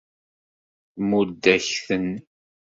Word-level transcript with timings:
Tmudd-ak-ten. 0.95 2.09